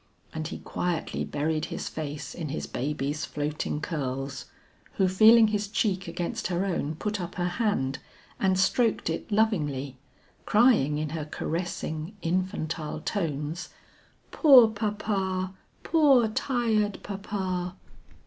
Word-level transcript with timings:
And 0.33 0.47
he 0.47 0.57
quietly 0.57 1.23
buried 1.23 1.65
his 1.65 1.87
face 1.87 2.33
in 2.33 2.49
his 2.49 2.65
baby's 2.65 3.23
floating 3.23 3.79
curls, 3.79 4.45
who 4.93 5.07
feeling 5.07 5.49
his 5.49 5.67
cheek 5.67 6.07
against 6.07 6.47
her 6.47 6.65
own 6.65 6.95
put 6.95 7.21
up 7.21 7.35
her 7.35 7.47
hand 7.61 7.99
and 8.39 8.57
stroked 8.57 9.11
it 9.11 9.31
lovingly, 9.31 9.97
crying 10.47 10.97
in 10.97 11.09
her 11.09 11.25
caressing 11.25 12.15
infantile 12.23 13.01
tones, 13.01 13.69
"Poor 14.31 14.69
papa! 14.69 15.53
poor 15.83 16.27
tired 16.29 16.97
papa." 17.03 17.75